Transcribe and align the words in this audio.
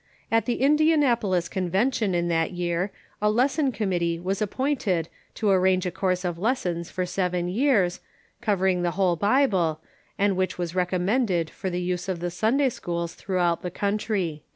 "At 0.31 0.47
the 0.47 0.53
Indian 0.53 1.03
apolis 1.03 1.47
convention 1.47 2.15
in 2.15 2.27
that 2.29 2.53
year, 2.53 2.91
a 3.21 3.29
lesson 3.29 3.71
committee 3.71 4.17
was 4.19 4.41
ap 4.41 4.49
pointed 4.49 5.09
to 5.35 5.51
arrange 5.51 5.85
a 5.85 5.91
course 5.91 6.25
of 6.25 6.39
lessons 6.39 6.89
for 6.89 7.05
seven 7.05 7.47
years, 7.47 7.99
cover 8.41 8.65
ing 8.65 8.81
the 8.81 8.97
whole 8.97 9.15
Bible, 9.15 9.79
and 10.17 10.35
which 10.35 10.57
was 10.57 10.73
recommended 10.73 11.51
for 11.51 11.69
the 11.69 11.79
use 11.79 12.09
of 12.09 12.19
the 12.19 12.31
Sunday 12.31 12.69
schools 12.69 13.13
throughout 13.13 13.61
the 13.61 13.69
country." 13.69 14.41